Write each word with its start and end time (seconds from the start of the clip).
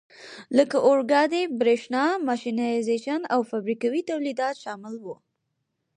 لکه 0.57 0.77
اورګاډي، 0.87 1.43
برېښنا، 1.59 2.03
ماشینایزېشن 2.27 3.21
او 3.33 3.39
فابریکوي 3.49 4.01
تولیدات 4.11 4.55
شامل 4.63 4.93
وو. 5.03 5.15